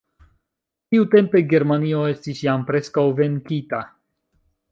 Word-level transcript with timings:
Tiutempe 0.93 1.41
Germanio 1.51 2.01
estis 2.13 2.41
jam 2.47 2.65
preskaŭ 2.71 3.05
venkita. 3.23 3.83